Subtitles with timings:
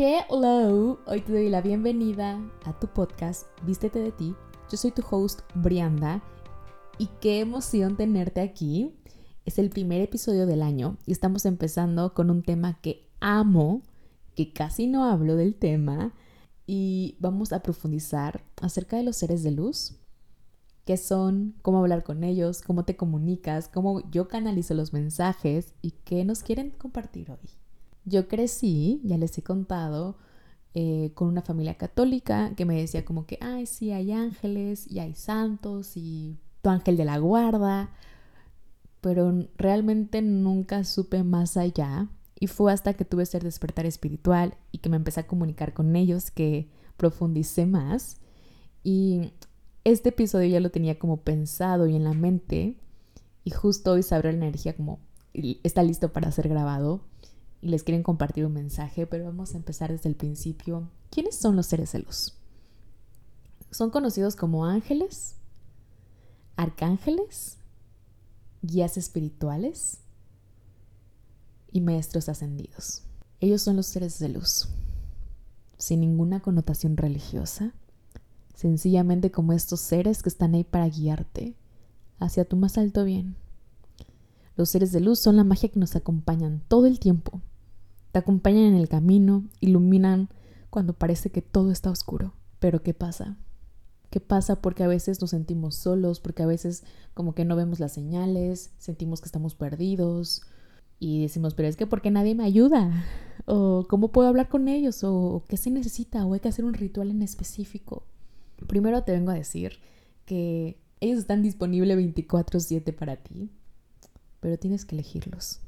[0.00, 4.32] Hello, hoy te doy la bienvenida a tu podcast Vístete de ti.
[4.70, 6.22] Yo soy tu host Brianda
[6.98, 8.94] y qué emoción tenerte aquí.
[9.44, 13.82] Es el primer episodio del año y estamos empezando con un tema que amo,
[14.36, 16.14] que casi no hablo del tema
[16.64, 19.96] y vamos a profundizar acerca de los seres de luz,
[20.84, 25.90] qué son, cómo hablar con ellos, cómo te comunicas, cómo yo canalizo los mensajes y
[26.04, 27.50] qué nos quieren compartir hoy.
[28.08, 30.16] Yo crecí, ya les he contado,
[30.74, 35.00] eh, con una familia católica que me decía como que, ay, sí, hay ángeles y
[35.00, 37.90] hay santos y tu ángel de la guarda,
[39.00, 42.08] pero realmente nunca supe más allá
[42.38, 45.96] y fue hasta que tuve ese despertar espiritual y que me empecé a comunicar con
[45.96, 48.20] ellos que profundicé más
[48.84, 49.32] y
[49.84, 52.76] este episodio ya lo tenía como pensado y en la mente
[53.44, 55.00] y justo hoy se abrió la energía como
[55.32, 57.02] está listo para ser grabado
[57.60, 60.88] y les quieren compartir un mensaje, pero vamos a empezar desde el principio.
[61.10, 62.34] ¿Quiénes son los seres de luz?
[63.70, 65.36] Son conocidos como ángeles,
[66.56, 67.58] arcángeles,
[68.62, 69.98] guías espirituales
[71.72, 73.02] y maestros ascendidos.
[73.40, 74.68] Ellos son los seres de luz,
[75.76, 77.72] sin ninguna connotación religiosa,
[78.54, 81.54] sencillamente como estos seres que están ahí para guiarte
[82.18, 83.36] hacia tu más alto bien.
[84.56, 87.40] Los seres de luz son la magia que nos acompañan todo el tiempo.
[88.18, 90.28] Acompañan en el camino, iluminan
[90.70, 92.34] cuando parece que todo está oscuro.
[92.58, 93.36] Pero ¿qué pasa?
[94.10, 94.60] ¿Qué pasa?
[94.60, 98.72] Porque a veces nos sentimos solos, porque a veces como que no vemos las señales,
[98.78, 100.42] sentimos que estamos perdidos
[100.98, 103.04] y decimos, pero es que porque nadie me ayuda?
[103.46, 105.04] ¿O cómo puedo hablar con ellos?
[105.04, 106.24] ¿O qué se necesita?
[106.26, 108.04] ¿O hay que hacer un ritual en específico?
[108.66, 109.74] Primero te vengo a decir
[110.24, 113.50] que ellos están disponibles 24/7 para ti
[114.40, 115.60] pero tienes que elegirlos.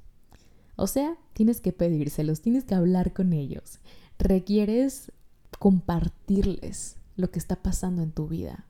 [0.81, 3.81] O sea, tienes que pedírselos, tienes que hablar con ellos.
[4.19, 5.13] Requieres
[5.59, 8.65] compartirles lo que está pasando en tu vida,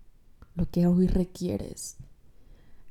[0.56, 1.98] lo que hoy requieres.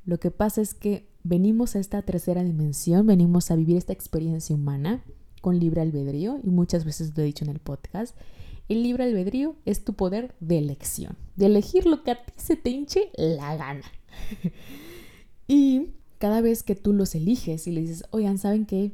[0.06, 4.56] Lo que pasa es que venimos a esta tercera dimensión, venimos a vivir esta experiencia
[4.56, 5.04] humana
[5.42, 8.16] con libre albedrío, y muchas veces lo he dicho en el podcast,
[8.70, 12.56] el libre albedrío es tu poder de elección, de elegir lo que a ti se
[12.56, 13.84] te hinche la gana.
[15.46, 18.92] y cada vez que tú los eliges y le dices, oigan, ¿saben qué?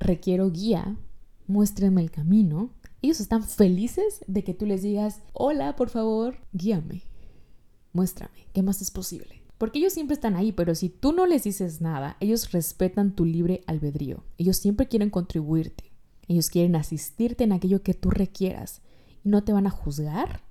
[0.00, 0.96] Requiero guía,
[1.46, 2.70] muéstrenme el camino.
[3.02, 7.02] Ellos están felices de que tú les digas, hola, por favor, guíame,
[7.92, 9.42] muéstrame, ¿qué más es posible?
[9.58, 13.26] Porque ellos siempre están ahí, pero si tú no les dices nada, ellos respetan tu
[13.26, 14.24] libre albedrío.
[14.38, 15.92] Ellos siempre quieren contribuirte.
[16.28, 18.80] Ellos quieren asistirte en aquello que tú requieras.
[19.22, 20.42] Y no te van a juzgar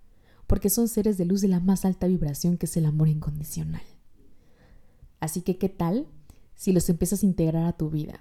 [0.45, 3.81] porque son seres de luz de la más alta vibración que es el amor incondicional.
[5.19, 6.07] Así que, ¿qué tal
[6.55, 8.19] si los empiezas a integrar a tu vida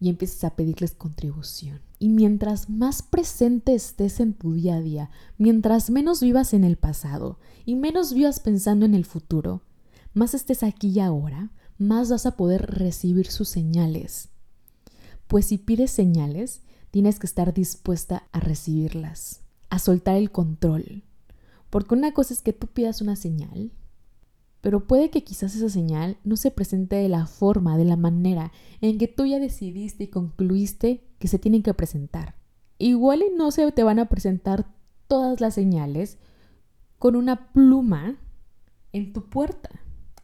[0.00, 1.80] y empiezas a pedirles contribución?
[1.98, 6.76] Y mientras más presente estés en tu día a día, mientras menos vivas en el
[6.76, 9.62] pasado y menos vivas pensando en el futuro,
[10.14, 14.28] más estés aquí y ahora, más vas a poder recibir sus señales.
[15.28, 21.04] Pues si pides señales, tienes que estar dispuesta a recibirlas, a soltar el control.
[21.70, 23.70] Porque una cosa es que tú pidas una señal
[24.60, 28.52] pero puede que quizás esa señal no se presente de la forma, de la manera
[28.80, 32.34] en que tú ya decidiste y concluiste que se tienen que presentar.
[32.78, 34.66] Igual y no se te van a presentar
[35.06, 36.18] todas las señales
[36.98, 38.18] con una pluma
[38.92, 39.70] en tu puerta.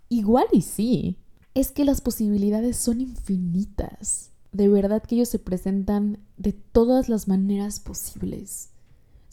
[0.09, 1.19] Igual y sí.
[1.55, 4.33] Es que las posibilidades son infinitas.
[4.53, 8.71] De verdad que ellos se presentan de todas las maneras posibles.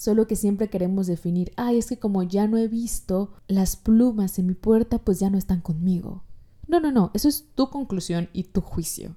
[0.04, 4.38] Solo que siempre queremos definir, ay, es que como ya no he visto las plumas
[4.38, 6.26] en mi puerta, pues ya no están conmigo.
[6.68, 9.16] No, no, no, eso es tu conclusión y tu juicio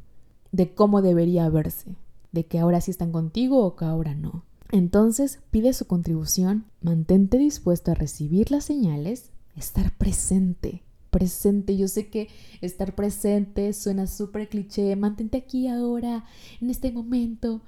[0.52, 1.96] de cómo debería verse,
[2.30, 4.44] de que ahora sí están contigo o que ahora no.
[4.70, 11.76] Entonces, pide su contribución, mantente dispuesto a recibir las señales, estar presente, presente.
[11.76, 12.28] Yo sé que
[12.60, 16.26] estar presente suena súper cliché, mantente aquí ahora,
[16.60, 17.62] en este momento,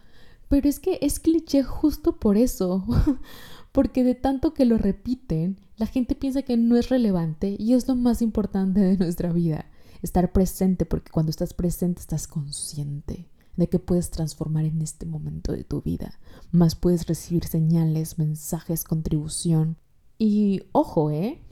[0.49, 2.85] pero es que es cliché justo por eso,
[3.73, 7.87] porque de tanto que lo repiten, la gente piensa que no es relevante y es
[7.87, 9.67] lo más importante de nuestra vida.
[10.03, 15.53] Estar presente, porque cuando estás presente estás consciente de que puedes transformar en este momento
[15.53, 16.19] de tu vida.
[16.53, 19.77] Más puedes recibir señales, mensajes, contribución.
[20.17, 21.43] Y ojo, ¿eh?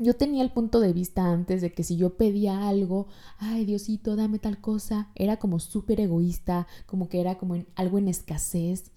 [0.00, 3.06] Yo tenía el punto de vista antes de que si yo pedía algo,
[3.38, 8.08] ay Diosito, dame tal cosa, era como súper egoísta, como que era como algo en
[8.08, 8.90] escasez.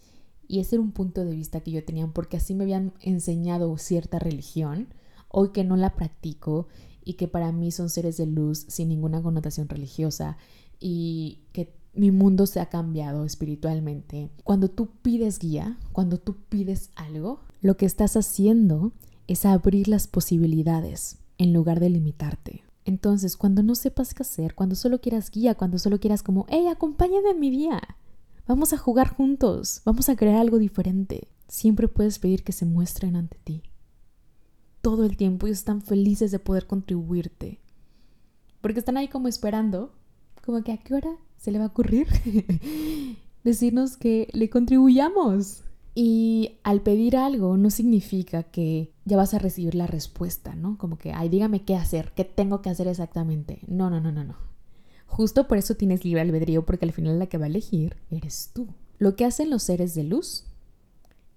[0.48, 3.78] Y ese era un punto de vista que yo tenía porque así me habían enseñado
[3.78, 4.88] cierta religión,
[5.28, 6.68] hoy que no la practico
[7.04, 10.38] y que para mí son seres de luz sin ninguna connotación religiosa
[10.80, 14.30] y que mi mundo se ha cambiado espiritualmente.
[14.44, 18.94] Cuando tú pides guía, cuando tú pides algo, lo que estás haciendo
[19.28, 22.64] es abrir las posibilidades en lugar de limitarte.
[22.86, 26.68] Entonces, cuando no sepas qué hacer, cuando solo quieras guía, cuando solo quieras como, hey,
[26.68, 27.82] acompáñame en mi día,
[28.48, 33.16] vamos a jugar juntos, vamos a crear algo diferente, siempre puedes pedir que se muestren
[33.16, 33.64] ante ti.
[34.82, 37.60] Todo el tiempo ellos están felices de poder contribuirte.
[38.62, 39.94] Porque están ahí como esperando,
[40.46, 42.08] como que a qué hora se le va a ocurrir
[43.44, 45.64] decirnos que le contribuyamos.
[45.94, 50.78] Y al pedir algo no significa que ya vas a recibir la respuesta, ¿no?
[50.78, 53.62] Como que, ay, dígame qué hacer, qué tengo que hacer exactamente.
[53.66, 54.36] No, no, no, no, no.
[55.06, 58.52] Justo por eso tienes libre albedrío, porque al final la que va a elegir eres
[58.54, 58.68] tú.
[58.98, 60.46] Lo que hacen los seres de luz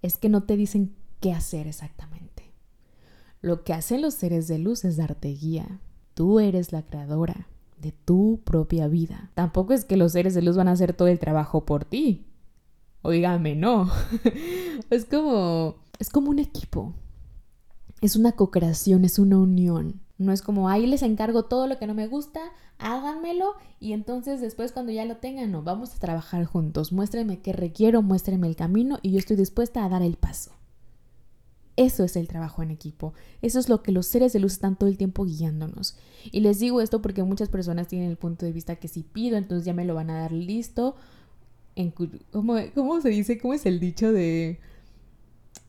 [0.02, 2.52] es que no te dicen qué hacer exactamente.
[3.40, 5.80] Lo que hacen los seres de luz es darte guía.
[6.14, 7.46] Tú eres la creadora
[7.80, 9.30] de tu propia vida.
[9.34, 12.26] Tampoco es que los seres de luz van a hacer todo el trabajo por ti.
[13.02, 13.88] Oígame, no.
[14.90, 16.94] es como es como un equipo.
[18.00, 20.00] Es una co-creación, es una unión.
[20.18, 22.40] No es como ahí les encargo todo lo que no me gusta,
[22.78, 26.92] háganmelo y entonces después cuando ya lo tengan, no, vamos a trabajar juntos.
[26.92, 30.52] Muéstrenme qué requiero, muéstrenme el camino y yo estoy dispuesta a dar el paso.
[31.76, 33.14] Eso es el trabajo en equipo.
[33.40, 35.96] Eso es lo que los seres de luz están todo el tiempo guiándonos.
[36.30, 39.38] Y les digo esto porque muchas personas tienen el punto de vista que si pido,
[39.38, 40.96] entonces ya me lo van a dar listo.
[41.76, 41.94] En,
[42.30, 43.38] ¿cómo, ¿Cómo se dice?
[43.38, 44.60] ¿Cómo es el dicho de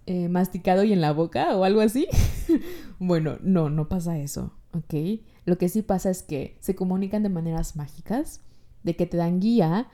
[0.05, 2.07] eh, masticado y en la boca o algo así?
[2.99, 5.21] bueno, no, no pasa eso, ¿ok?
[5.45, 8.41] Lo que sí pasa es que se comunican de maneras mágicas,
[8.83, 9.87] de que te dan guía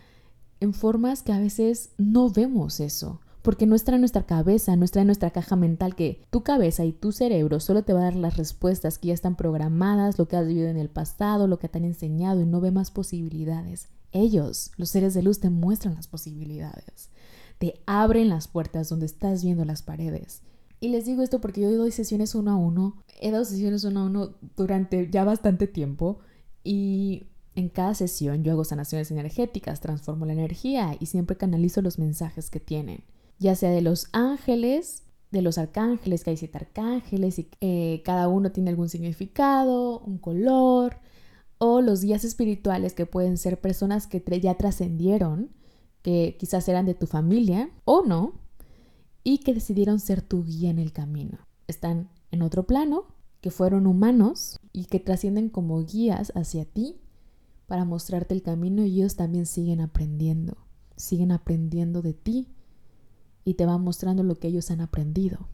[0.59, 4.83] en formas que a veces no vemos eso porque no está en nuestra cabeza, no
[4.83, 8.03] está en nuestra caja mental que tu cabeza y tu cerebro solo te va a
[8.03, 11.57] dar las respuestas que ya están programadas, lo que has vivido en el pasado, lo
[11.57, 13.87] que te han enseñado y no ve más posibilidades.
[14.11, 17.09] Ellos, los seres de luz, te muestran las posibilidades,
[17.57, 20.41] te abren las puertas donde estás viendo las paredes.
[20.79, 24.01] Y les digo esto porque yo doy sesiones uno a uno, he dado sesiones uno
[24.01, 26.19] a uno durante ya bastante tiempo
[26.63, 31.97] y en cada sesión yo hago sanaciones energéticas, transformo la energía y siempre canalizo los
[31.97, 33.03] mensajes que tienen
[33.39, 38.27] ya sea de los ángeles, de los arcángeles, que hay siete arcángeles y eh, cada
[38.27, 40.97] uno tiene algún significado, un color,
[41.59, 45.49] o los guías espirituales que pueden ser personas que ya trascendieron,
[46.07, 48.35] que quizás eran de tu familia o no,
[49.25, 51.37] y que decidieron ser tu guía en el camino.
[51.67, 53.07] Están en otro plano,
[53.41, 57.01] que fueron humanos y que trascienden como guías hacia ti
[57.65, 60.55] para mostrarte el camino y ellos también siguen aprendiendo,
[60.95, 62.55] siguen aprendiendo de ti
[63.43, 65.49] y te va mostrando lo que ellos han aprendido.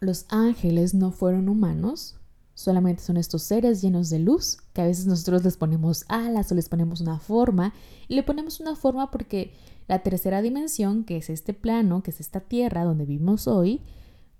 [0.00, 2.18] Los ángeles no fueron humanos,
[2.54, 6.54] solamente son estos seres llenos de luz, que a veces nosotros les ponemos alas o
[6.54, 7.74] les ponemos una forma,
[8.08, 9.52] y le ponemos una forma porque
[9.88, 13.80] la tercera dimensión, que es este plano, que es esta tierra donde vivimos hoy,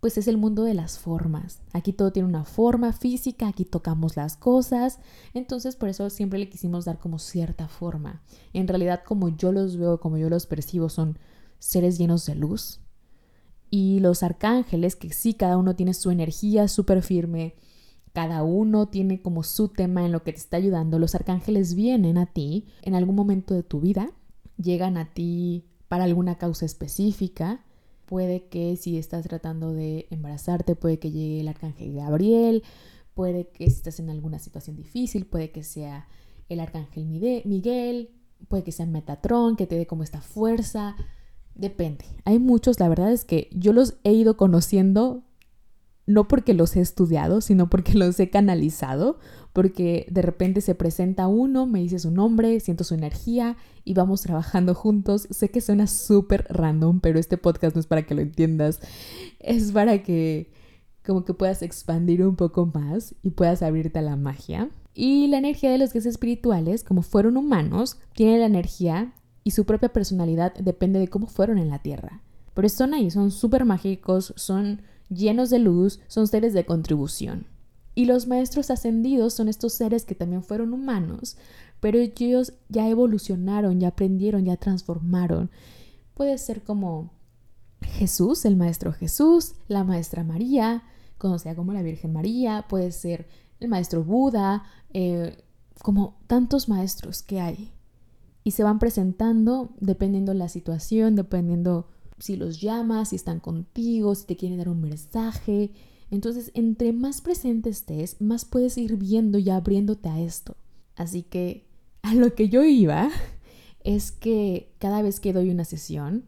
[0.01, 1.61] pues es el mundo de las formas.
[1.73, 4.99] Aquí todo tiene una forma física, aquí tocamos las cosas,
[5.33, 8.21] entonces por eso siempre le quisimos dar como cierta forma.
[8.53, 11.19] En realidad como yo los veo, como yo los percibo, son
[11.61, 12.81] seres llenos de luz,
[13.75, 17.55] y los arcángeles, que sí, cada uno tiene su energía súper firme,
[18.13, 20.99] cada uno tiene como su tema en lo que te está ayudando.
[20.99, 24.13] Los arcángeles vienen a ti en algún momento de tu vida,
[24.57, 27.65] llegan a ti para alguna causa específica.
[28.07, 32.63] Puede que si estás tratando de embarazarte, puede que llegue el arcángel Gabriel,
[33.15, 36.07] puede que si estás en alguna situación difícil, puede que sea
[36.51, 38.11] el arcángel Miguel,
[38.49, 40.97] puede que sea Metatron, que te dé como esta fuerza.
[41.55, 42.05] Depende.
[42.25, 45.23] Hay muchos, la verdad es que yo los he ido conociendo
[46.07, 49.19] no porque los he estudiado, sino porque los he canalizado,
[49.53, 54.23] porque de repente se presenta uno, me dice su nombre, siento su energía y vamos
[54.23, 55.29] trabajando juntos.
[55.31, 58.81] Sé que suena súper random, pero este podcast no es para que lo entiendas,
[59.39, 60.51] es para que
[61.05, 64.71] como que puedas expandir un poco más y puedas abrirte a la magia.
[64.95, 69.65] Y la energía de los guías espirituales, como fueron humanos, tiene la energía y su
[69.65, 72.23] propia personalidad depende de cómo fueron en la Tierra.
[72.55, 74.83] Pero son ahí, son súper mágicos, son
[75.15, 77.47] llenos de luz, son seres de contribución.
[77.95, 81.37] Y los maestros ascendidos son estos seres que también fueron humanos,
[81.81, 85.51] pero ellos ya evolucionaron, ya aprendieron, ya transformaron.
[86.15, 87.13] Puede ser como
[87.83, 90.85] Jesús, el maestro Jesús, la maestra María,
[91.19, 93.29] conocida como la Virgen María, puede ser
[93.61, 95.37] el maestro Buda, eh,
[95.83, 97.73] como tantos maestros que hay
[98.45, 101.89] y se van presentando dependiendo la situación, dependiendo
[102.19, 105.71] si los llamas, si están contigo, si te quieren dar un mensaje.
[106.11, 110.57] Entonces, entre más presente estés, más puedes ir viendo y abriéndote a esto.
[110.97, 111.67] Así que
[112.03, 113.11] a lo que yo iba
[113.85, 116.25] es que cada vez que doy una sesión,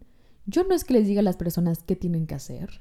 [0.46, 2.80] yo no es que les diga a las personas qué tienen que hacer.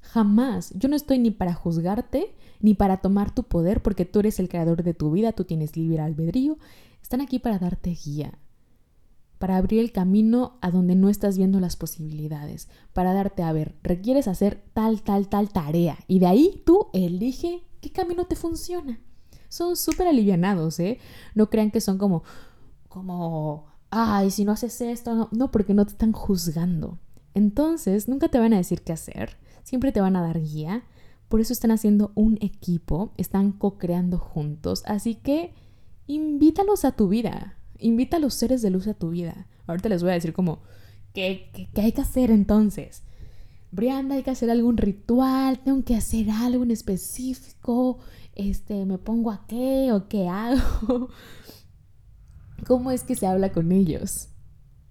[0.00, 0.72] Jamás.
[0.76, 4.48] Yo no estoy ni para juzgarte, ni para tomar tu poder, porque tú eres el
[4.48, 6.58] creador de tu vida, tú tienes libre albedrío.
[7.02, 8.38] Están aquí para darte guía,
[9.40, 13.74] para abrir el camino a donde no estás viendo las posibilidades, para darte a ver,
[13.82, 15.96] requieres hacer tal, tal, tal tarea.
[16.06, 19.00] Y de ahí tú elige qué camino te funciona.
[19.48, 20.98] Son súper alivianados, ¿eh?
[21.34, 22.22] No crean que son como,
[22.90, 26.98] como ay, si no haces esto, no, no, porque no te están juzgando.
[27.32, 30.84] Entonces, nunca te van a decir qué hacer, siempre te van a dar guía.
[31.30, 34.82] Por eso están haciendo un equipo, están co-creando juntos.
[34.84, 35.54] Así que
[36.06, 39.46] invítalos a tu vida, invita a los seres de luz a tu vida.
[39.66, 40.60] Ahorita les voy a decir como,
[41.14, 43.02] ¿qué, hay que hacer entonces?
[43.72, 47.98] Brianda, hay que hacer algún ritual, tengo que hacer algo en específico,
[48.34, 51.08] este, me pongo a qué o qué hago.
[52.66, 54.28] ¿Cómo es que se habla con ellos?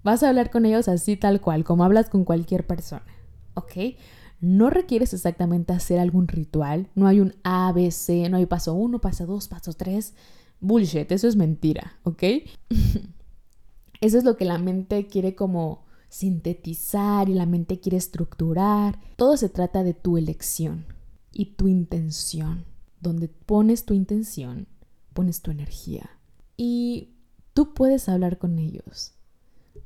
[0.04, 3.06] Vas a hablar con ellos así tal cual, como hablas con cualquier persona.
[3.54, 3.96] ¿Ok?
[4.40, 6.88] No requieres exactamente hacer algún ritual.
[6.96, 10.14] No hay un A, B, C, no hay paso 1, paso 2, paso 3.
[10.60, 12.24] Bullshit, eso es mentira, ¿ok?
[14.02, 19.00] eso es lo que la mente quiere como sintetizar y la mente quiere estructurar.
[19.16, 20.86] Todo se trata de tu elección
[21.32, 22.66] y tu intención.
[23.02, 24.68] Donde pones tu intención,
[25.14, 26.10] pones tu energía.
[26.58, 27.14] Y
[27.60, 29.12] Tú puedes hablar con ellos.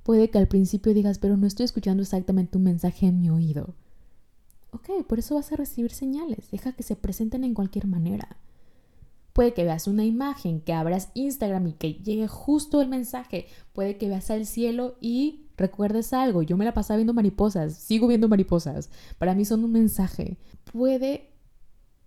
[0.03, 3.73] Puede que al principio digas, pero no estoy escuchando exactamente un mensaje en mi oído.
[4.69, 6.51] Ok, por eso vas a recibir señales.
[6.51, 8.37] Deja que se presenten en cualquier manera.
[9.33, 13.47] Puede que veas una imagen, que abras Instagram y que llegue justo el mensaje.
[13.73, 16.43] Puede que veas al cielo y recuerdes algo.
[16.43, 18.91] Yo me la pasaba viendo mariposas, sigo viendo mariposas.
[19.17, 20.37] Para mí son un mensaje.
[20.71, 21.31] Puede...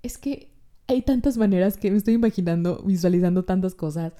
[0.03, 0.53] Es que
[0.87, 4.13] hay tantas maneras que me estoy imaginando, visualizando tantas cosas.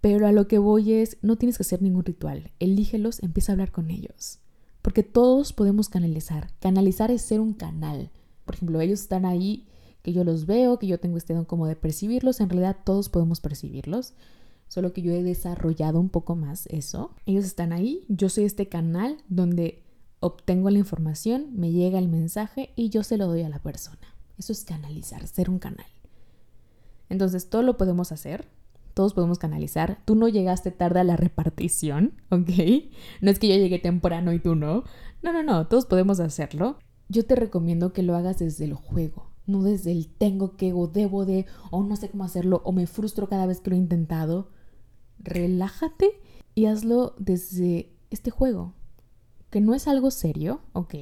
[0.00, 3.54] Pero a lo que voy es, no tienes que hacer ningún ritual, elígelos, empieza a
[3.54, 4.38] hablar con ellos.
[4.80, 6.50] Porque todos podemos canalizar.
[6.60, 8.10] Canalizar es ser un canal.
[8.44, 9.66] Por ejemplo, ellos están ahí,
[10.02, 12.40] que yo los veo, que yo tengo este don como de percibirlos.
[12.40, 14.14] En realidad todos podemos percibirlos.
[14.68, 17.14] Solo que yo he desarrollado un poco más eso.
[17.26, 19.82] Ellos están ahí, yo soy este canal donde
[20.20, 24.14] obtengo la información, me llega el mensaje y yo se lo doy a la persona.
[24.36, 25.86] Eso es canalizar, ser un canal.
[27.08, 28.46] Entonces, todo lo podemos hacer
[28.98, 30.00] todos podemos canalizar.
[30.04, 32.50] Tú no llegaste tarde a la repartición, ¿ok?
[33.20, 34.82] No es que yo llegué temprano y tú no.
[35.22, 36.80] No, no, no, todos podemos hacerlo.
[37.08, 40.86] Yo te recomiendo que lo hagas desde el juego, no desde el tengo que o
[40.86, 43.78] debo de o no sé cómo hacerlo o me frustro cada vez que lo he
[43.80, 44.50] intentado.
[45.18, 46.20] Relájate
[46.54, 48.74] y hazlo desde este juego,
[49.50, 50.94] que no es algo serio, ¿ok?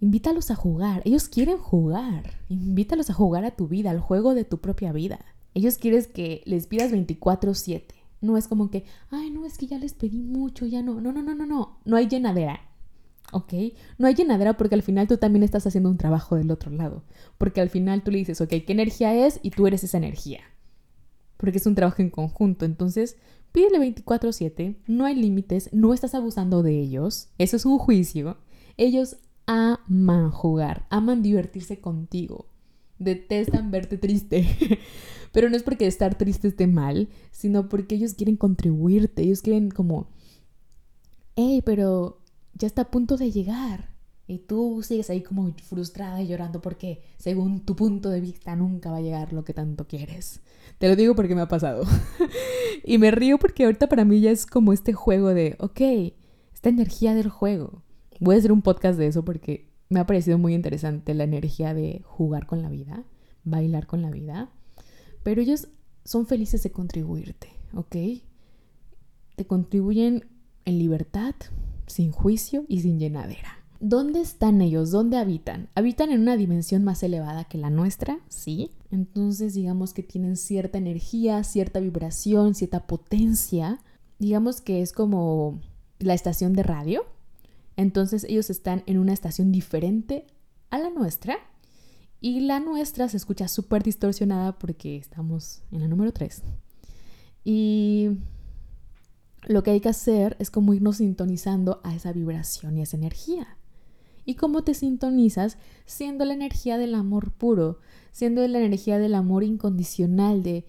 [0.00, 1.02] Invítalos a jugar.
[1.04, 2.40] Ellos quieren jugar.
[2.48, 5.24] Invítalos a jugar a tu vida, al juego de tu propia vida.
[5.54, 7.94] Ellos quieren que les pidas 24/7.
[8.20, 11.00] No es como que, ay, no, es que ya les pedí mucho, ya no.
[11.00, 11.78] No, no, no, no, no.
[11.84, 12.60] No hay llenadera.
[13.32, 13.54] ¿Ok?
[13.98, 17.02] No hay llenadera porque al final tú también estás haciendo un trabajo del otro lado.
[17.38, 19.40] Porque al final tú le dices, ok, ¿qué energía es?
[19.42, 20.40] Y tú eres esa energía.
[21.38, 22.64] Porque es un trabajo en conjunto.
[22.64, 23.16] Entonces,
[23.50, 24.76] pídele 24/7.
[24.86, 25.70] No hay límites.
[25.72, 27.30] No estás abusando de ellos.
[27.38, 28.36] Eso es un juicio.
[28.76, 30.86] Ellos aman jugar.
[30.90, 32.46] Aman divertirse contigo.
[32.98, 34.46] Detestan verte triste.
[35.32, 39.70] Pero no es porque estar triste esté mal, sino porque ellos quieren contribuirte, ellos quieren
[39.70, 40.08] como,
[41.36, 42.21] hey, pero
[42.62, 43.90] ya está a punto de llegar.
[44.28, 48.92] Y tú sigues ahí como frustrada y llorando porque según tu punto de vista nunca
[48.92, 50.40] va a llegar lo que tanto quieres.
[50.78, 51.84] Te lo digo porque me ha pasado.
[52.84, 55.80] y me río porque ahorita para mí ya es como este juego de, ok,
[56.54, 57.82] esta energía del juego.
[58.20, 61.74] Voy a hacer un podcast de eso porque me ha parecido muy interesante la energía
[61.74, 63.02] de jugar con la vida,
[63.42, 64.52] bailar con la vida.
[65.24, 65.66] Pero ellos
[66.04, 67.96] son felices de contribuirte, ¿ok?
[69.34, 70.26] Te contribuyen
[70.64, 71.34] en libertad,
[71.92, 73.58] sin juicio y sin llenadera.
[73.80, 74.90] ¿Dónde están ellos?
[74.92, 75.68] ¿Dónde habitan?
[75.74, 78.20] ¿Habitan en una dimensión más elevada que la nuestra?
[78.28, 78.70] Sí.
[78.90, 83.80] Entonces digamos que tienen cierta energía, cierta vibración, cierta potencia.
[84.18, 85.60] Digamos que es como
[85.98, 87.04] la estación de radio.
[87.76, 90.26] Entonces ellos están en una estación diferente
[90.70, 91.38] a la nuestra
[92.20, 96.42] y la nuestra se escucha súper distorsionada porque estamos en la número 3.
[97.44, 98.10] Y
[99.42, 102.96] lo que hay que hacer es como irnos sintonizando a esa vibración y a esa
[102.96, 103.58] energía.
[104.24, 105.58] ¿Y cómo te sintonizas?
[105.84, 107.80] Siendo la energía del amor puro,
[108.12, 110.66] siendo la energía del amor incondicional de,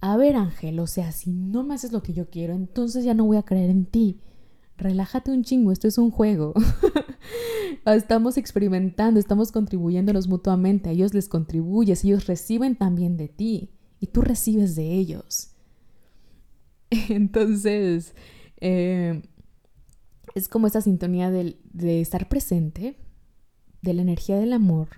[0.00, 3.14] a ver Ángel, o sea, si no me haces lo que yo quiero, entonces ya
[3.14, 4.20] no voy a creer en ti
[4.82, 6.54] relájate un chingo, esto es un juego.
[7.86, 14.08] estamos experimentando, estamos contribuyéndonos mutuamente, a ellos les contribuyes, ellos reciben también de ti y
[14.08, 15.51] tú recibes de ellos.
[17.08, 18.14] Entonces,
[18.64, 19.22] Eh,
[20.36, 22.96] es como esta sintonía de, de estar presente,
[23.82, 24.88] de la energía del amor,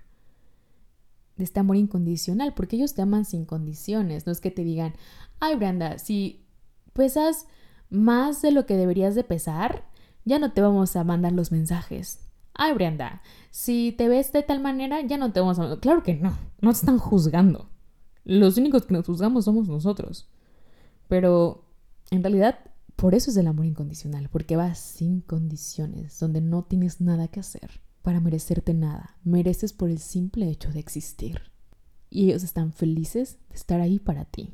[1.36, 4.26] de este amor incondicional, porque ellos te aman sin condiciones.
[4.26, 4.92] No es que te digan,
[5.40, 6.44] ay Branda, si
[6.92, 7.46] pesas
[7.88, 9.88] más de lo que deberías de pesar,
[10.26, 12.18] ya no te vamos a mandar los mensajes.
[12.52, 15.80] Ay Brenda, si te ves de tal manera, ya no te vamos a...
[15.80, 17.70] Claro que no, no te están juzgando.
[18.24, 20.28] Los únicos que nos juzgamos somos nosotros.
[21.08, 21.63] Pero
[22.10, 22.58] en realidad,
[22.96, 27.40] por eso es el amor incondicional, porque va sin condiciones, donde no tienes nada que
[27.40, 29.16] hacer para merecerte nada.
[29.24, 31.40] Mereces por el simple hecho de existir.
[32.10, 34.52] Y ellos están felices de estar ahí para ti.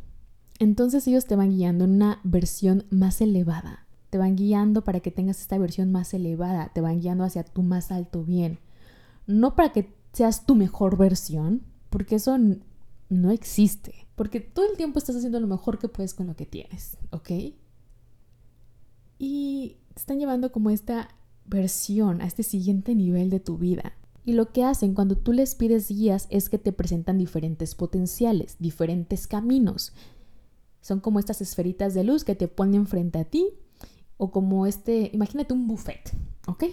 [0.61, 3.89] Entonces ellos te van guiando en una versión más elevada.
[4.09, 6.71] Te van guiando para que tengas esta versión más elevada.
[6.73, 8.61] Te van guiando hacia tu más alto bien.
[9.27, 12.39] No para que seas tu mejor versión, porque eso
[13.09, 14.07] no existe.
[14.21, 17.31] Porque todo el tiempo estás haciendo lo mejor que puedes con lo que tienes, ¿ok?
[19.19, 21.09] Y te están llevando como esta
[21.47, 23.95] versión, a este siguiente nivel de tu vida.
[24.27, 28.57] Y lo que hacen cuando tú les pides guías es que te presentan diferentes potenciales,
[28.59, 29.95] diferentes caminos.
[30.83, 33.49] Son como estas esferitas de luz que te ponen frente a ti
[34.19, 36.15] o como este, imagínate un buffet,
[36.47, 36.65] ¿ok?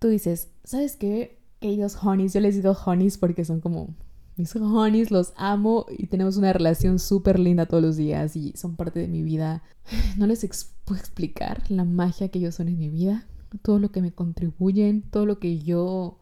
[0.00, 1.38] Tú dices, ¿sabes qué?
[1.60, 3.94] Ellos honeys, yo les digo honeys porque son como
[4.36, 8.76] mis honeys, los amo y tenemos una relación súper linda todos los días y son
[8.76, 9.62] parte de mi vida.
[10.18, 10.44] No les
[10.84, 13.26] puedo explicar la magia que ellos son en mi vida
[13.62, 16.18] todo lo que me contribuyen, todo lo que yo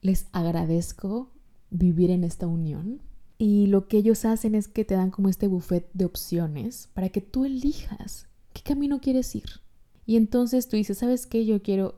[0.00, 1.32] les agradezco
[1.70, 3.02] vivir en esta unión.
[3.38, 7.08] Y lo que ellos hacen es que te dan como este buffet de opciones para
[7.08, 9.60] que tú elijas qué camino quieres ir.
[10.04, 11.46] Y entonces tú dices, ¿sabes qué?
[11.46, 11.94] Yo quiero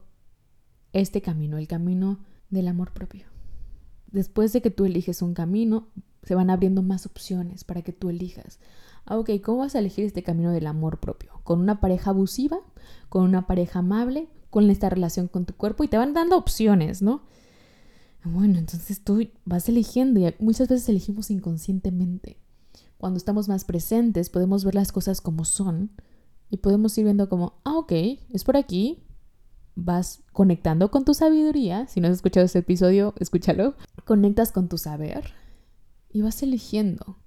[0.93, 3.32] este camino, el camino del amor propio.
[4.13, 5.89] Después de que tú eliges un camino,
[6.23, 8.59] se van abriendo más opciones para que tú elijas.
[9.05, 11.41] Ah, ok, ¿cómo vas a elegir este camino del amor propio?
[11.43, 12.59] ¿Con una pareja abusiva?
[13.09, 14.29] ¿Con una pareja amable?
[14.51, 15.83] ¿Con esta relación con tu cuerpo?
[15.83, 17.23] Y te van dando opciones, ¿no?
[18.25, 22.39] Bueno, entonces tú vas eligiendo y muchas veces elegimos inconscientemente.
[22.99, 25.91] Cuando estamos más presentes podemos ver las cosas como son
[26.49, 27.93] y podemos ir viendo como, ah, ok,
[28.31, 29.03] es por aquí.
[29.75, 31.87] Vas conectando con tu sabiduría.
[31.87, 33.75] Si no has escuchado este episodio, escúchalo.
[34.05, 35.33] Conectas con tu saber
[36.11, 37.19] y vas eligiendo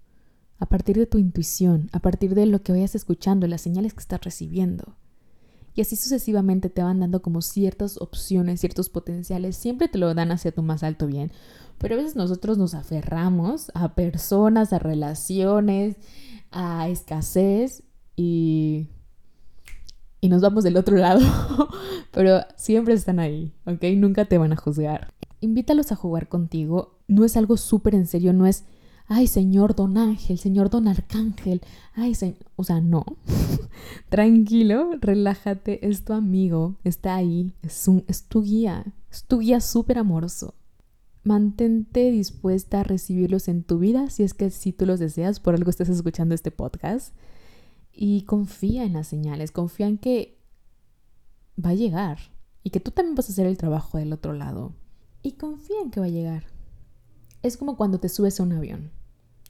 [0.58, 4.00] a partir de tu intuición, a partir de lo que vayas escuchando, las señales que
[4.00, 4.96] estás recibiendo.
[5.74, 10.32] Y así sucesivamente te van dando como ciertas opciones, ciertos potenciales, siempre te lo dan
[10.32, 11.32] hacia tu más alto bien.
[11.78, 15.98] Pero a veces nosotros nos aferramos a personas, a relaciones,
[16.52, 17.84] a escasez
[18.16, 18.88] y,
[20.26, 21.22] y nos vamos del otro lado.
[22.12, 23.84] Pero siempre están ahí, ¿ok?
[23.96, 25.14] Nunca te van a juzgar.
[25.40, 26.98] Invítalos a jugar contigo.
[27.08, 28.66] No es algo súper en serio, no es
[29.08, 31.62] ay, señor don Ángel, señor don Arcángel,
[31.94, 33.06] ay, señor, o sea, no.
[34.10, 39.62] Tranquilo, relájate, es tu amigo, está ahí, es, un, es tu guía, es tu guía
[39.62, 40.56] súper amoroso.
[41.24, 45.54] Mantente dispuesta a recibirlos en tu vida si es que si tú los deseas, por
[45.54, 47.14] algo estás escuchando este podcast.
[47.98, 50.38] Y confía en las señales, confía en que
[51.64, 52.20] va a llegar
[52.62, 54.74] y que tú también vas a hacer el trabajo del otro lado.
[55.22, 56.44] Y confía en que va a llegar.
[57.42, 58.92] Es como cuando te subes a un avión.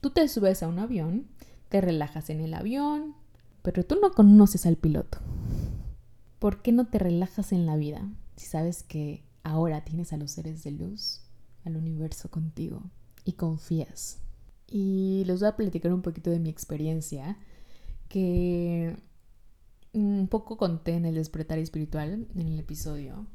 [0.00, 1.26] Tú te subes a un avión,
[1.68, 3.14] te relajas en el avión,
[3.62, 5.18] pero tú no conoces al piloto.
[6.38, 10.30] ¿Por qué no te relajas en la vida si sabes que ahora tienes a los
[10.30, 11.22] seres de luz,
[11.64, 12.82] al universo contigo
[13.24, 14.18] y confías?
[14.68, 17.38] Y les voy a platicar un poquito de mi experiencia
[18.08, 18.96] que
[19.92, 23.26] un poco conté en el despertar espiritual en el episodio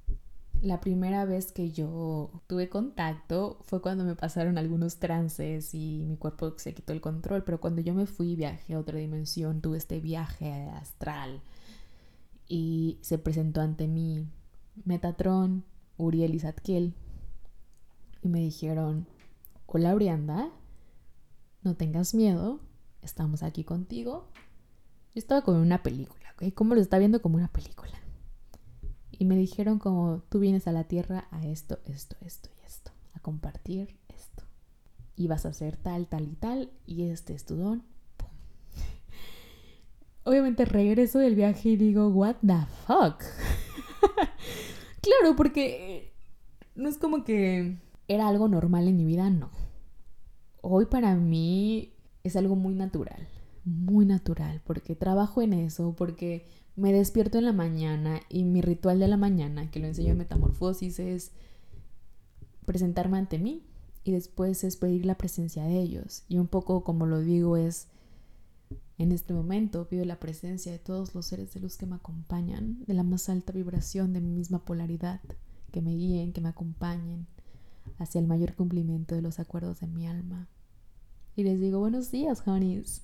[0.61, 6.17] la primera vez que yo tuve contacto fue cuando me pasaron algunos trances y mi
[6.17, 9.77] cuerpo se quitó el control, pero cuando yo me fui viajé a otra dimensión, tuve
[9.77, 11.41] este viaje astral
[12.47, 14.27] y se presentó ante mí
[14.85, 15.65] Metatron,
[15.97, 16.93] Uriel y Zadkiel
[18.21, 19.07] y me dijeron,
[19.65, 20.51] hola Brianda,
[21.63, 22.59] no tengas miedo,
[23.01, 24.27] estamos aquí contigo.
[25.13, 26.53] Yo estaba como en una película, ¿ok?
[26.53, 28.01] Como lo está viendo como una película
[29.21, 32.89] y me dijeron como tú vienes a la tierra a esto, esto, esto y esto,
[33.13, 34.43] a compartir esto.
[35.15, 37.83] Y vas a hacer tal, tal y tal y este es tu don.
[40.23, 43.21] Obviamente regreso del viaje y digo, what the fuck.
[45.01, 46.15] claro, porque
[46.73, 49.51] no es como que era algo normal en mi vida, no.
[50.61, 51.93] Hoy para mí
[52.23, 53.27] es algo muy natural,
[53.71, 58.99] muy natural, porque trabajo en eso, porque me despierto en la mañana y mi ritual
[58.99, 61.31] de la mañana, que lo enseño en Metamorfosis, es
[62.65, 63.63] presentarme ante mí
[64.03, 66.23] y después es pedir la presencia de ellos.
[66.27, 67.87] Y un poco como lo digo es
[68.97, 72.83] En este momento pido la presencia de todos los seres de luz que me acompañan,
[72.85, 75.21] de la más alta vibración de mi misma polaridad,
[75.71, 77.25] que me guíen, que me acompañen
[77.97, 80.47] hacia el mayor cumplimiento de los acuerdos de mi alma.
[81.35, 83.01] Y les digo, buenos días, honeys.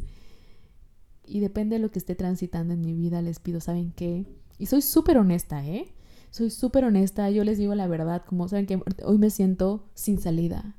[1.27, 4.25] Y depende de lo que esté transitando en mi vida, les pido, ¿saben qué?
[4.57, 5.93] Y soy súper honesta, ¿eh?
[6.31, 10.19] Soy súper honesta, yo les digo la verdad, como saben que hoy me siento sin
[10.19, 10.75] salida.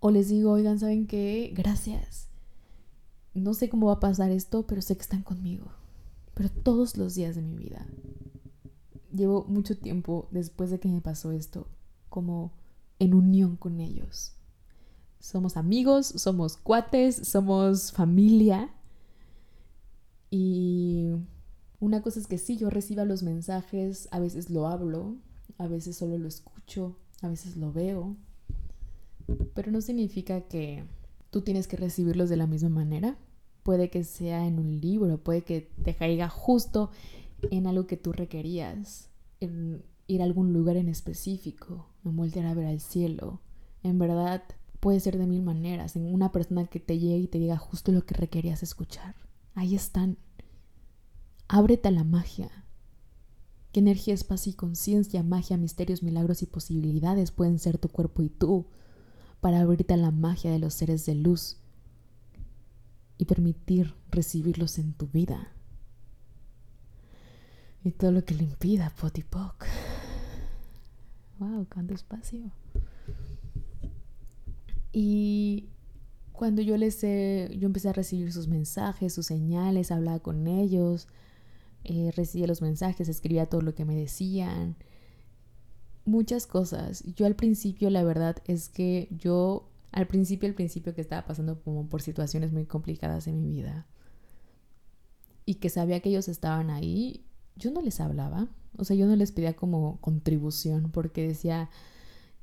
[0.00, 1.52] O les digo, oigan, ¿saben qué?
[1.54, 2.28] Gracias
[3.38, 5.66] no sé cómo va a pasar esto, pero sé que están conmigo.
[6.34, 7.86] Pero todos los días de mi vida.
[9.12, 11.68] Llevo mucho tiempo después de que me pasó esto,
[12.08, 12.52] como
[12.98, 14.34] en unión con ellos.
[15.18, 18.70] Somos amigos, somos cuates, somos familia.
[20.30, 21.08] Y
[21.80, 25.16] una cosa es que sí, yo reciba los mensajes, a veces lo hablo,
[25.58, 28.16] a veces solo lo escucho, a veces lo veo,
[29.54, 30.84] pero no significa que
[31.30, 33.18] tú tienes que recibirlos de la misma manera
[33.68, 36.90] puede que sea en un libro, puede que te caiga justo
[37.50, 39.10] en algo que tú requerías,
[39.40, 43.42] en ir a algún lugar en específico, en voltear a ver al cielo.
[43.82, 44.42] En verdad,
[44.80, 47.92] puede ser de mil maneras, en una persona que te llegue y te diga justo
[47.92, 49.14] lo que requerías escuchar.
[49.54, 50.18] Ahí están.
[51.48, 52.50] Ábrete a la magia.
[53.72, 58.28] ¿Qué energía, espacio y conciencia, magia, misterios, milagros y posibilidades pueden ser tu cuerpo y
[58.28, 58.66] tú
[59.40, 61.58] para abrirte a la magia de los seres de luz
[63.18, 65.52] y permitir recibirlos en tu vida.
[67.84, 69.66] Y todo lo que le impida, Potipoc.
[71.38, 72.50] Wow, cuánto espacio.
[74.92, 75.68] Y
[76.38, 81.08] cuando yo les yo empecé a recibir sus mensajes, sus señales, hablaba con ellos,
[81.82, 84.76] eh, recibía los mensajes, escribía todo lo que me decían,
[86.04, 87.02] muchas cosas.
[87.16, 91.60] Yo al principio la verdad es que yo al principio, al principio que estaba pasando
[91.60, 93.88] como por situaciones muy complicadas en mi vida
[95.44, 97.24] y que sabía que ellos estaban ahí,
[97.56, 98.46] yo no les hablaba,
[98.76, 101.68] o sea, yo no les pedía como contribución porque decía,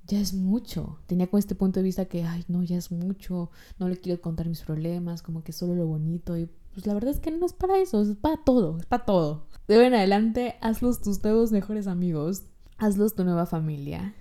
[0.07, 0.99] ya es mucho.
[1.07, 4.21] Tenía con este punto de vista que, ay, no, ya es mucho, no le quiero
[4.21, 6.37] contar mis problemas, como que solo lo bonito.
[6.37, 9.05] Y pues la verdad es que no es para eso, es para todo, es para
[9.05, 9.47] todo.
[9.67, 12.43] De en adelante, hazlos tus nuevos mejores amigos,
[12.77, 14.13] hazlos tu nueva familia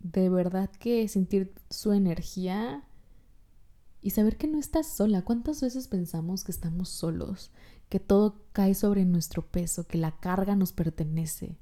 [0.00, 2.84] de verdad que sentir su energía
[4.00, 5.22] y saber que no estás sola.
[5.22, 7.50] ¿Cuántas veces pensamos que estamos solos?
[7.88, 11.58] Que todo cae sobre nuestro peso, que la carga nos pertenece.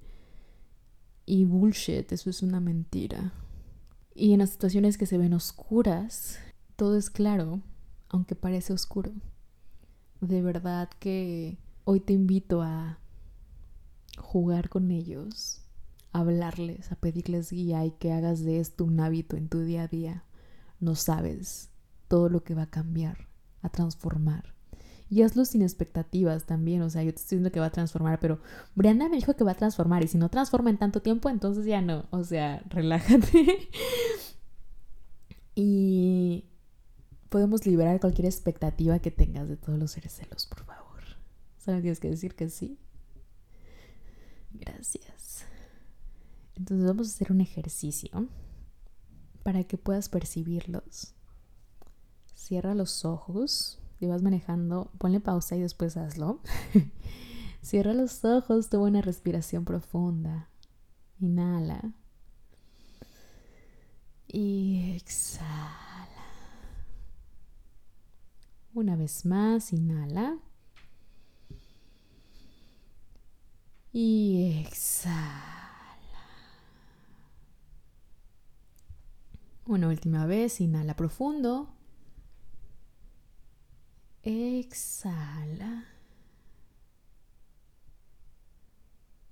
[1.26, 3.32] Y bullshit, eso es una mentira.
[4.14, 6.38] Y en las situaciones que se ven oscuras,
[6.76, 7.60] todo es claro,
[8.08, 9.12] aunque parece oscuro.
[10.20, 13.00] De verdad que hoy te invito a
[14.18, 15.62] jugar con ellos,
[16.12, 19.88] hablarles, a pedirles guía y que hagas de esto un hábito en tu día a
[19.88, 20.24] día.
[20.80, 21.70] No sabes
[22.08, 23.28] todo lo que va a cambiar,
[23.62, 24.55] a transformar.
[25.08, 28.18] Y hazlo sin expectativas también, o sea, yo te estoy diciendo que va a transformar,
[28.18, 28.40] pero
[28.74, 31.64] Brianna me dijo que va a transformar y si no transforma en tanto tiempo, entonces
[31.64, 33.68] ya no, o sea, relájate.
[35.54, 36.44] y
[37.28, 41.02] podemos liberar cualquier expectativa que tengas de todos los seres celos, por favor.
[41.58, 42.78] Solo tienes que decir que sí.
[44.52, 45.44] Gracias.
[46.56, 48.28] Entonces vamos a hacer un ejercicio
[49.42, 51.14] para que puedas percibirlos.
[52.34, 56.40] Cierra los ojos y vas manejando, ponle pausa y después hazlo.
[57.62, 60.48] Cierra los ojos, toma una respiración profunda.
[61.18, 61.94] Inhala.
[64.28, 65.46] Y exhala.
[68.74, 70.38] Una vez más, inhala.
[73.92, 75.16] Y exhala.
[79.64, 81.75] Una última vez, inhala profundo.
[84.28, 85.84] Exhala.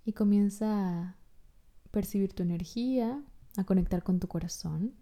[0.05, 1.17] Y comienza a
[1.91, 3.21] percibir tu energía,
[3.57, 4.95] a conectar con tu corazón.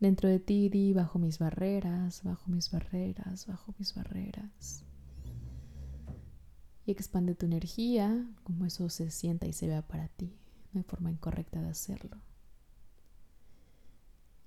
[0.00, 4.86] Dentro de ti di bajo mis barreras, bajo mis barreras, bajo mis barreras.
[6.86, 10.34] Y expande tu energía, como eso se sienta y se vea para ti.
[10.72, 12.16] No hay forma incorrecta de hacerlo.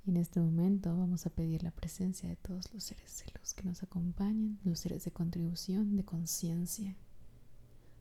[0.08, 3.54] Y en este momento vamos a pedir la presencia de todos los seres de luz
[3.54, 6.96] que nos acompañan, los seres de contribución, de conciencia.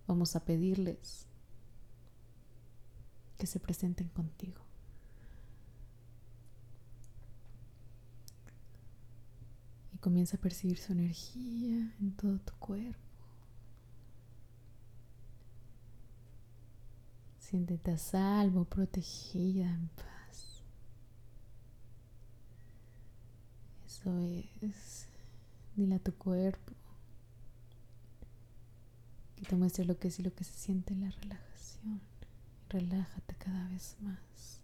[0.06, 1.26] Vamos a pedirles
[3.36, 4.60] que se presenten contigo.
[9.92, 13.00] Y comienza a percibir su energía en todo tu cuerpo.
[17.40, 20.15] Siéntete a salvo, protegida, en paz.
[24.06, 24.20] Eso
[24.62, 25.08] es.
[25.74, 26.72] Dile a tu cuerpo
[29.34, 32.00] Que te muestre lo que es y lo que se siente en la relajación.
[32.68, 34.60] Relájate cada vez más.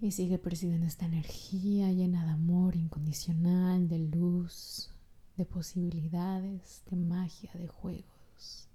[0.00, 4.90] Y sigue percibiendo esta energía llena de amor incondicional, de luz,
[5.36, 8.68] de posibilidades, de magia, de juegos.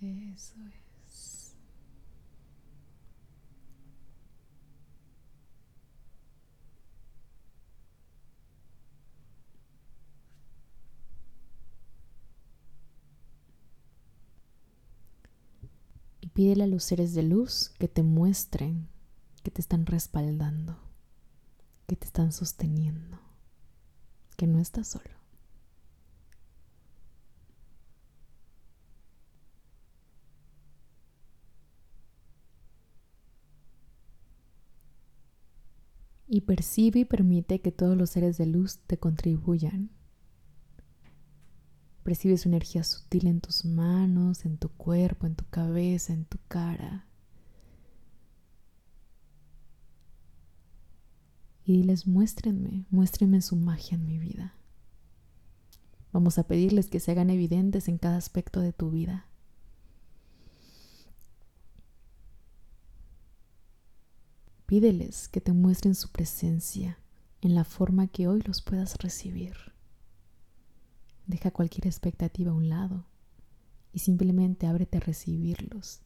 [0.00, 0.89] Eso es.
[16.40, 18.88] Pídele a los seres de luz que te muestren
[19.42, 20.78] que te están respaldando,
[21.86, 23.18] que te están sosteniendo,
[24.38, 25.20] que no estás solo.
[36.26, 39.90] y percibe y permite que todos los seres de luz te contribuyan.
[42.10, 46.38] Percibe su energía sutil en tus manos, en tu cuerpo, en tu cabeza, en tu
[46.48, 47.06] cara.
[51.64, 54.56] Y diles, muéstrenme, muéstrenme su magia en mi vida.
[56.12, 59.26] Vamos a pedirles que se hagan evidentes en cada aspecto de tu vida.
[64.66, 66.98] Pídeles que te muestren su presencia
[67.40, 69.54] en la forma que hoy los puedas recibir.
[71.30, 73.06] Deja cualquier expectativa a un lado
[73.92, 76.02] y simplemente ábrete a recibirlos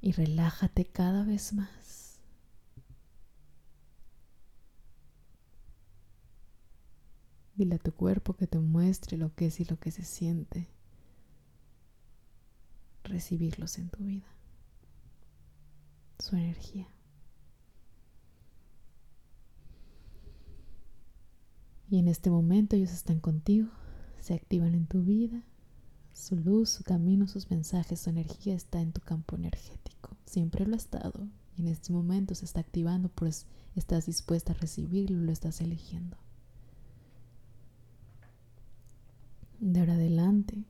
[0.00, 2.18] y relájate cada vez más.
[7.56, 10.66] Dile a tu cuerpo que te muestre lo que es y lo que se siente.
[13.04, 14.34] Recibirlos en tu vida.
[16.18, 16.88] Su energía.
[21.90, 23.68] Y en este momento ellos están contigo,
[24.22, 25.42] se activan en tu vida.
[26.14, 30.16] Su luz, su camino, sus mensajes, su energía está en tu campo energético.
[30.26, 31.26] Siempre lo ha estado.
[31.56, 36.16] Y en este momento se está activando, pues estás dispuesta a recibirlo, lo estás eligiendo.
[39.58, 40.64] De ahora adelante,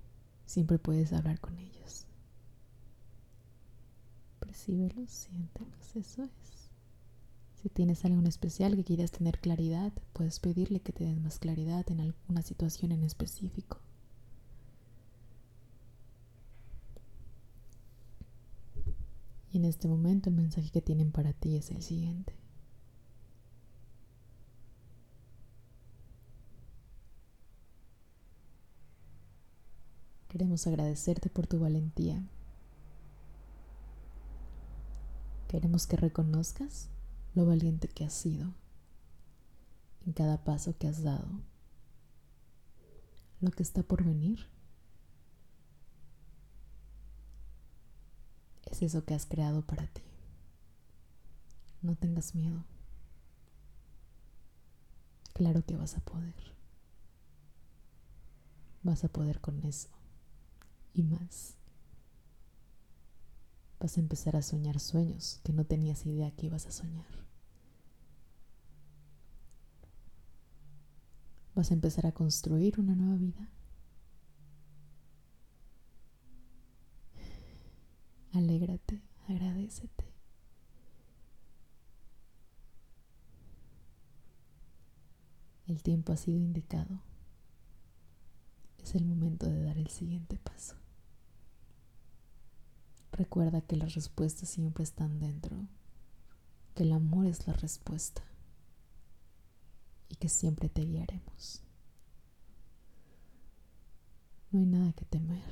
[0.46, 2.06] siempre puedes hablar con ellos.
[4.40, 6.61] Percíbelos, siéntelos, eso es.
[7.62, 11.38] Si tienes algo en especial que quieras tener claridad, puedes pedirle que te den más
[11.38, 13.78] claridad en alguna situación en específico.
[19.52, 22.34] Y en este momento el mensaje que tienen para ti es el siguiente.
[30.28, 32.24] Queremos agradecerte por tu valentía.
[35.46, 36.88] Queremos que reconozcas
[37.34, 38.52] lo valiente que has sido
[40.06, 41.28] en cada paso que has dado,
[43.40, 44.48] lo que está por venir.
[48.70, 50.02] Es eso que has creado para ti.
[51.82, 52.64] No tengas miedo.
[55.34, 56.34] Claro que vas a poder.
[58.82, 59.88] Vas a poder con eso
[60.94, 61.56] y más.
[63.82, 67.04] Vas a empezar a soñar sueños que no tenías idea que ibas a soñar.
[71.56, 73.48] Vas a empezar a construir una nueva vida.
[78.32, 80.14] Alégrate, agradecete.
[85.66, 87.02] El tiempo ha sido indicado.
[88.78, 90.81] Es el momento de dar el siguiente paso.
[93.12, 95.56] Recuerda que las respuestas siempre están dentro,
[96.74, 98.22] que el amor es la respuesta
[100.08, 101.62] y que siempre te guiaremos.
[104.50, 105.44] No hay nada que temer.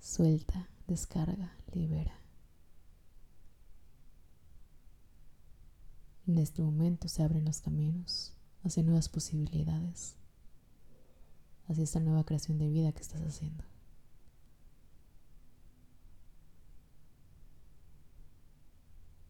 [0.00, 2.18] Suelta, descarga, libera.
[6.26, 10.16] En este momento se abren los caminos hacia nuevas posibilidades,
[11.68, 13.64] hacia esta nueva creación de vida que estás haciendo.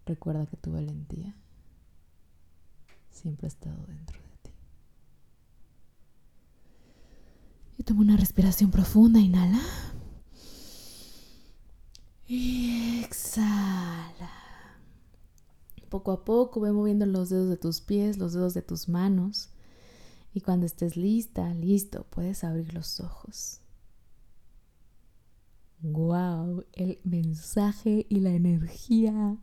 [0.06, 1.34] Recuerda que tu valentía
[3.10, 4.50] siempre ha estado dentro de ti.
[7.78, 9.60] Y toma una respiración profunda, inhala.
[12.28, 14.30] Y exhala.
[15.88, 19.50] Poco a poco ve moviendo los dedos de tus pies, los dedos de tus manos.
[20.32, 23.60] Y cuando estés lista, listo, puedes abrir los ojos.
[25.80, 26.64] ¡Wow!
[26.72, 29.38] El mensaje y la energía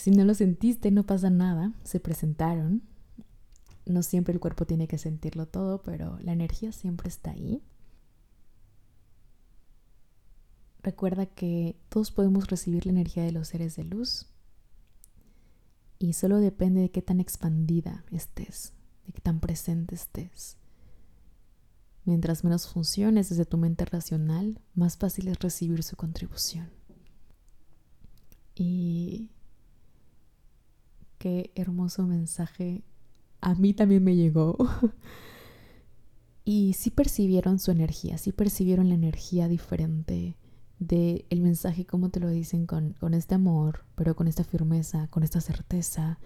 [0.00, 1.74] si no lo sentiste, no pasa nada.
[1.84, 2.82] Se presentaron.
[3.84, 7.62] No siempre el cuerpo tiene que sentirlo todo, pero la energía siempre está ahí.
[10.82, 14.26] Recuerda que todos podemos recibir la energía de los seres de luz
[15.98, 18.72] y solo depende de qué tan expandida estés,
[19.06, 20.56] de qué tan presente estés.
[22.06, 26.70] Mientras menos funciones desde tu mente racional, más fácil es recibir su contribución.
[28.54, 29.28] Y
[31.20, 32.82] qué hermoso mensaje.
[33.42, 34.56] A mí también me llegó.
[36.44, 40.36] y sí percibieron su energía, sí percibieron la energía diferente
[40.78, 45.08] de el mensaje, como te lo dicen, con, con este amor, pero con esta firmeza,
[45.08, 46.18] con esta certeza.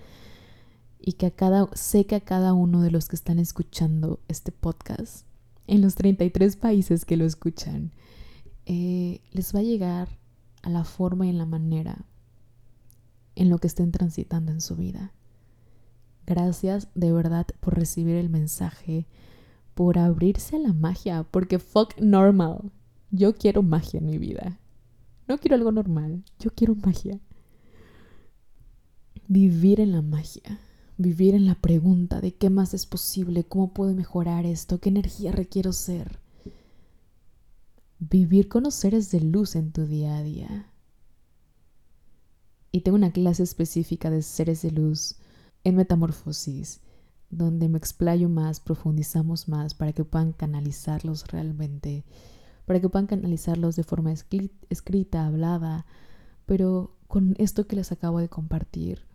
[1.01, 4.53] Y que a cada, sé que a cada uno de los que están escuchando este
[4.53, 5.27] podcast,
[5.67, 7.91] en los 33 países que lo escuchan,
[8.65, 10.09] eh, les va a llegar
[10.63, 12.07] a la forma y en la manera
[13.37, 15.13] en lo que estén transitando en su vida.
[16.27, 19.07] Gracias de verdad por recibir el mensaje,
[19.75, 22.73] por abrirse a la magia, porque fuck normal.
[23.11, 24.59] Yo quiero magia en mi vida.
[25.29, 27.21] No quiero algo normal, yo quiero magia.
[29.27, 30.61] Vivir en la magia,
[30.99, 35.33] vivir en la pregunta de qué más es posible, cómo puedo mejorar esto, qué energía
[35.33, 36.21] requiero ser.
[37.99, 40.74] Vivir con los seres de luz en tu día a día.
[42.75, 45.19] Y tengo una clase específica de seres de luz
[45.63, 46.81] en metamorfosis,
[47.31, 52.05] donde me explayo más, profundizamos más para que puedan canalizarlos realmente
[52.67, 55.87] para que puedan canalizarlos de forma escrita, hablada,
[56.47, 59.07] pero con esto que les acabo de compartir,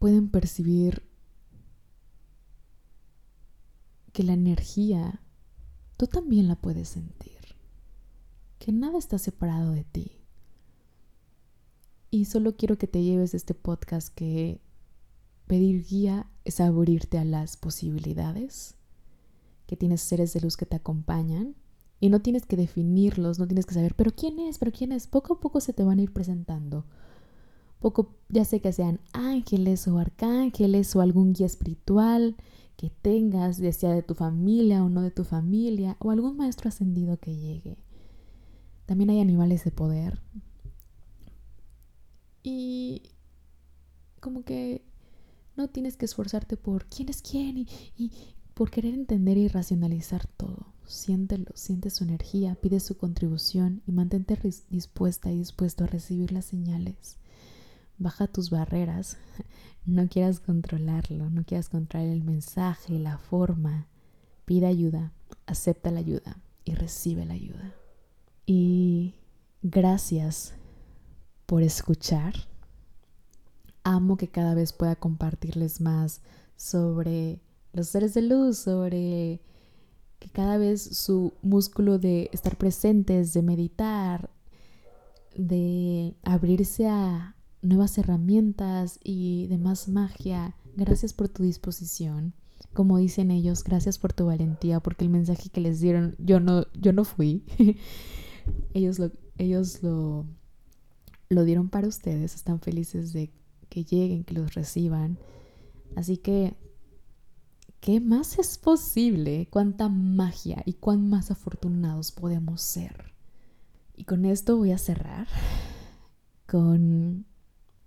[0.00, 1.08] pueden percibir
[4.12, 5.20] que la energía
[5.96, 7.38] tú también la puedes sentir,
[8.58, 10.21] que nada está separado de ti.
[12.14, 14.60] Y solo quiero que te lleves este podcast que
[15.46, 18.74] pedir guía es abrirte a las posibilidades
[19.66, 21.56] que tienes seres de luz que te acompañan
[22.00, 25.06] y no tienes que definirlos, no tienes que saber, pero quién es, pero quién es.
[25.06, 26.84] Poco a poco se te van a ir presentando.
[27.80, 32.36] Poco, ya sé que sean ángeles o arcángeles o algún guía espiritual
[32.76, 36.68] que tengas, ya sea de tu familia o no de tu familia, o algún maestro
[36.68, 37.78] ascendido que llegue.
[38.84, 40.20] También hay animales de poder.
[42.42, 43.02] Y
[44.20, 44.84] como que
[45.56, 48.12] no tienes que esforzarte por quién es quién y, y
[48.54, 50.72] por querer entender y racionalizar todo.
[50.86, 56.46] Siéntelo, siente su energía, pide su contribución y mantente dispuesta y dispuesto a recibir las
[56.46, 57.18] señales.
[57.98, 59.16] Baja tus barreras,
[59.86, 63.86] no quieras controlarlo, no quieras controlar el mensaje, la forma.
[64.44, 65.12] Pide ayuda,
[65.46, 67.74] acepta la ayuda y recibe la ayuda.
[68.44, 69.14] Y
[69.62, 70.54] gracias
[71.52, 72.32] por escuchar.
[73.84, 76.22] Amo que cada vez pueda compartirles más
[76.56, 77.42] sobre
[77.74, 79.42] los seres de luz, sobre
[80.18, 84.30] que cada vez su músculo de estar presentes, de meditar,
[85.36, 90.56] de abrirse a nuevas herramientas y de más magia.
[90.74, 92.32] Gracias por tu disposición.
[92.72, 96.64] Como dicen ellos, gracias por tu valentía, porque el mensaje que les dieron, yo no,
[96.72, 97.44] yo no fui.
[98.72, 100.24] ellos lo, ellos lo,
[101.32, 102.34] lo dieron para ustedes.
[102.34, 103.32] Están felices de
[103.68, 105.18] que lleguen, que los reciban.
[105.96, 106.56] Así que
[107.82, 109.48] ¿Qué más es posible?
[109.50, 113.12] ¿Cuánta magia y cuán más afortunados podemos ser?
[113.96, 115.26] Y con esto voy a cerrar
[116.46, 117.26] con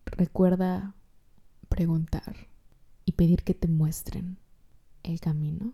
[0.04, 0.98] recuerda
[1.70, 2.50] preguntar
[3.06, 4.38] y pedir que te muestren
[5.04, 5.74] el camino.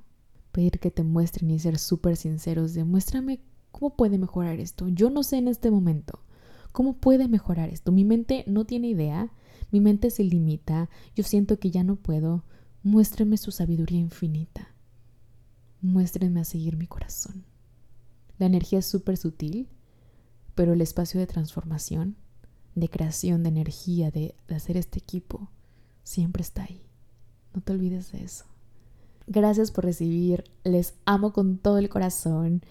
[0.51, 4.87] Pedir que te muestren y ser súper sinceros de muéstrame cómo puede mejorar esto.
[4.87, 6.19] Yo no sé en este momento
[6.71, 7.91] cómo puede mejorar esto.
[7.91, 9.31] Mi mente no tiene idea,
[9.71, 12.43] mi mente se limita, yo siento que ya no puedo,
[12.83, 14.73] Muéstreme su sabiduría infinita.
[15.81, 17.45] Muéstrenme a seguir mi corazón.
[18.39, 19.69] La energía es súper sutil,
[20.55, 22.15] pero el espacio de transformación,
[22.73, 25.51] de creación, de energía, de, hacer este equipo,
[26.03, 26.81] siempre está ahí.
[27.53, 28.45] No te olvides de eso.
[29.27, 30.45] Gracias por recibir.
[30.63, 32.63] Les amo con todo el corazón.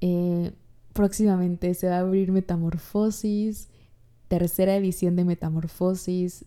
[0.00, 0.52] Eh,
[0.92, 3.68] próximamente se va a abrir Metamorfosis,
[4.28, 6.44] tercera edición de Metamorfosis.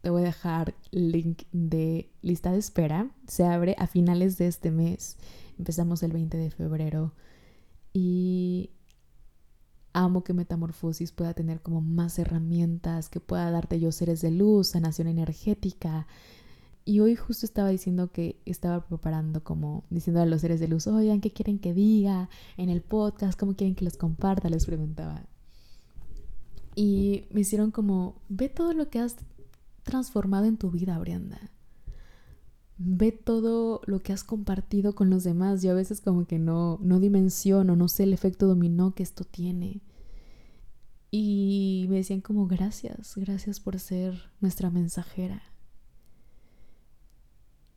[0.00, 3.10] Te voy a dejar link de lista de espera.
[3.28, 5.16] Se abre a finales de este mes.
[5.58, 7.12] Empezamos el 20 de febrero.
[7.92, 8.70] Y
[9.92, 14.68] amo que Metamorfosis pueda tener como más herramientas, que pueda darte yo seres de luz,
[14.68, 16.06] sanación energética.
[16.84, 20.86] Y hoy justo estaba diciendo que estaba preparando como diciendo a los seres de luz,
[20.88, 23.38] oigan, ¿qué quieren que diga en el podcast?
[23.38, 24.48] ¿Cómo quieren que los comparta?
[24.48, 25.22] Les preguntaba.
[26.74, 29.16] Y me hicieron como, ve todo lo que has
[29.84, 31.50] transformado en tu vida, Brianda.
[32.78, 35.62] ve todo lo que has compartido con los demás.
[35.62, 39.24] Yo a veces como que no, no dimensiono, no sé el efecto dominó que esto
[39.24, 39.82] tiene.
[41.10, 45.42] Y me decían como gracias, gracias por ser nuestra mensajera.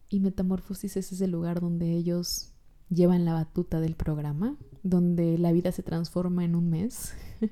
[0.09, 2.51] Y Metamorfosis es ese lugar donde ellos
[2.89, 7.13] llevan la batuta del programa, donde la vida se transforma en un mes,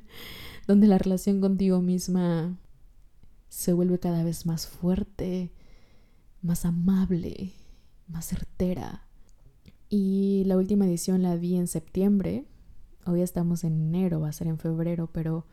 [0.68, 2.58] donde la relación contigo misma
[3.50, 5.52] se vuelve cada vez más fuerte,
[6.42, 7.54] más amable,
[8.08, 9.08] más certera.
[9.90, 12.48] Y la última edición la vi en septiembre.
[13.06, 15.46] Hoy estamos en enero, va a ser en febrero, pero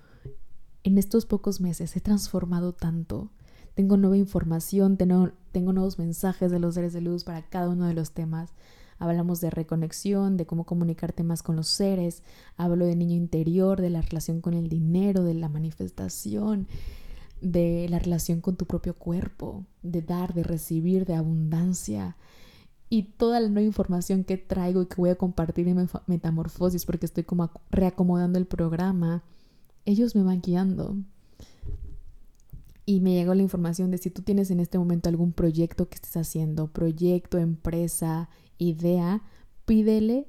[0.83, 3.31] en estos pocos meses he transformado tanto.
[3.75, 7.87] Tengo nueva información, tengo, tengo nuevos mensajes de los seres de luz para cada uno
[7.87, 8.53] de los temas.
[8.99, 12.23] Hablamos de reconexión, de cómo comunicarte más con los seres.
[12.57, 16.69] Hablo de niño interior, de la relación con el dinero, de la manifestación,
[17.41, 22.17] de la relación con tu propio cuerpo, de dar, de recibir, de abundancia.
[22.91, 27.07] Y toda la nueva información que traigo y que voy a compartir en Metamorfosis, porque
[27.07, 29.23] estoy como reacomodando el programa,
[29.87, 30.97] ellos me van guiando.
[32.91, 35.95] Y me llegó la información de si tú tienes en este momento algún proyecto que
[35.95, 38.29] estés haciendo, proyecto, empresa,
[38.59, 39.23] idea,
[39.65, 40.27] pídele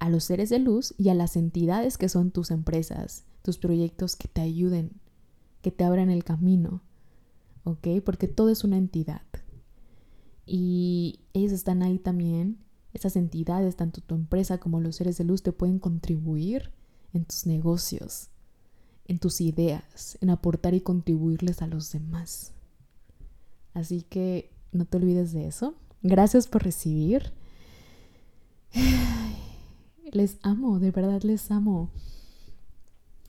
[0.00, 4.16] a los seres de luz y a las entidades que son tus empresas, tus proyectos
[4.16, 4.90] que te ayuden
[5.62, 6.82] que te abran el camino,
[7.62, 8.02] ¿ok?
[8.04, 9.22] Porque todo es una entidad.
[10.46, 12.58] Y ellos están ahí también,
[12.92, 16.72] esas entidades, tanto tu empresa como los seres de luz, te pueden contribuir
[17.12, 18.30] en tus negocios,
[19.06, 22.52] en tus ideas, en aportar y contribuirles a los demás.
[23.74, 25.74] Así que no te olvides de eso.
[26.02, 27.32] Gracias por recibir.
[30.12, 31.90] Les amo, de verdad les amo.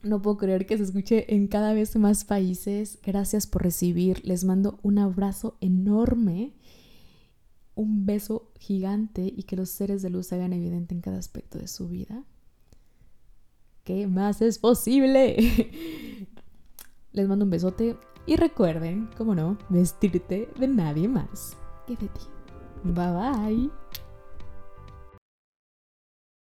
[0.02, 2.98] No puedo creer que se escuche en cada vez más países.
[3.02, 4.24] Gracias por recibir.
[4.24, 6.54] Les mando un abrazo enorme,
[7.74, 11.58] un beso gigante y que los seres de luz se hagan evidente en cada aspecto
[11.58, 12.24] de su vida.
[13.88, 15.34] ¿Qué más es posible?
[17.12, 22.20] Les mando un besote y recuerden, como no, vestirte de nadie más que de ti.
[22.84, 23.70] Bye bye.